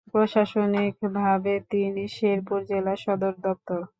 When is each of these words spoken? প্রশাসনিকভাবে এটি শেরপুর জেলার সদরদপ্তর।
প্রশাসনিকভাবে 0.13 1.53
এটি 1.59 1.79
শেরপুর 2.15 2.59
জেলার 2.69 2.99
সদরদপ্তর। 3.05 3.79